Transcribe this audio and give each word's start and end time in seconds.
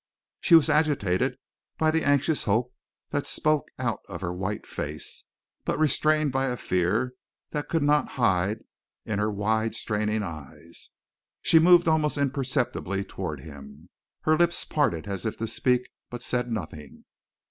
She 0.39 0.55
was 0.55 0.67
agitated 0.67 1.37
by 1.77 1.91
the 1.91 2.03
anxious 2.03 2.45
hope 2.45 2.73
that 3.11 3.27
spoke 3.27 3.67
out 3.77 3.99
of 4.09 4.21
her 4.21 4.33
white 4.33 4.65
face, 4.65 5.25
but 5.63 5.77
restrained 5.77 6.31
by 6.31 6.47
a 6.47 6.57
fear 6.57 7.13
that 7.51 7.69
could 7.69 7.83
not 7.83 8.09
hide 8.17 8.63
in 9.05 9.19
her 9.19 9.31
wide 9.31 9.75
straining 9.75 10.23
eyes. 10.23 10.89
She 11.43 11.59
moved 11.59 11.87
almost 11.87 12.17
imperceptibly 12.17 13.03
toward 13.03 13.41
him, 13.41 13.89
her 14.21 14.35
lips 14.35 14.65
parted 14.65 15.05
as 15.07 15.23
if 15.23 15.37
to 15.37 15.45
speak, 15.45 15.91
but 16.09 16.23
said 16.23 16.51
nothing. 16.51 17.05